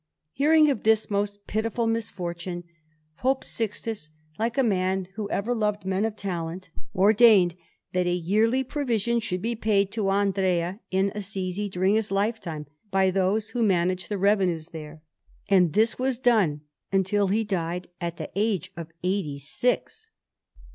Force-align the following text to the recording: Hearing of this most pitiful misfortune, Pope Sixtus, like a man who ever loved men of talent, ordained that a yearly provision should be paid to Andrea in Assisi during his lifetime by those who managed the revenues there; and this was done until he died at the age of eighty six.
Hearing 0.33 0.67
of 0.71 0.81
this 0.81 1.11
most 1.11 1.45
pitiful 1.45 1.85
misfortune, 1.85 2.63
Pope 3.19 3.43
Sixtus, 3.43 4.09
like 4.39 4.57
a 4.57 4.63
man 4.63 5.07
who 5.13 5.29
ever 5.29 5.53
loved 5.53 5.85
men 5.85 6.05
of 6.05 6.15
talent, 6.15 6.71
ordained 6.95 7.53
that 7.93 8.07
a 8.07 8.11
yearly 8.11 8.63
provision 8.63 9.19
should 9.19 9.43
be 9.43 9.53
paid 9.55 9.91
to 9.91 10.09
Andrea 10.09 10.79
in 10.89 11.11
Assisi 11.13 11.69
during 11.69 11.93
his 11.93 12.09
lifetime 12.09 12.65
by 12.89 13.11
those 13.11 13.49
who 13.49 13.61
managed 13.61 14.09
the 14.09 14.17
revenues 14.17 14.69
there; 14.69 15.03
and 15.49 15.73
this 15.73 15.99
was 15.99 16.17
done 16.17 16.61
until 16.91 17.27
he 17.27 17.43
died 17.43 17.87
at 18.01 18.17
the 18.17 18.31
age 18.35 18.71
of 18.75 18.91
eighty 19.03 19.37
six. 19.37 20.09